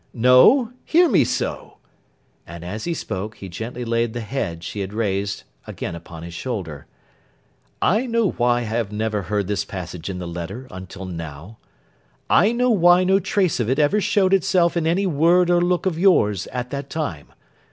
—'No. 0.15 0.73
Hear 0.83 1.07
me 1.07 1.23
so!'—and 1.23 2.65
as 2.65 2.85
he 2.85 2.93
spoke, 2.95 3.35
he 3.37 3.47
gently 3.47 3.85
laid 3.85 4.13
the 4.13 4.21
head 4.21 4.63
she 4.63 4.79
had 4.79 4.93
raised, 4.93 5.43
again 5.67 5.93
upon 5.93 6.23
his 6.23 6.33
shoulder. 6.33 6.87
'I 7.83 8.07
know 8.07 8.31
why 8.31 8.61
I 8.61 8.61
have 8.61 8.91
never 8.91 9.21
heard 9.21 9.45
this 9.45 9.63
passage 9.63 10.09
in 10.09 10.17
the 10.17 10.27
letter, 10.27 10.67
until 10.71 11.05
now. 11.05 11.59
I 12.31 12.51
know 12.51 12.71
why 12.71 13.03
no 13.03 13.19
trace 13.19 13.59
of 13.59 13.69
it 13.69 13.77
ever 13.77 14.01
showed 14.01 14.33
itself 14.33 14.75
in 14.75 14.87
any 14.87 15.05
word 15.05 15.51
or 15.51 15.61
look 15.61 15.85
of 15.85 15.99
yours 15.99 16.47
at 16.47 16.71
that 16.71 16.89
time. 16.89 17.27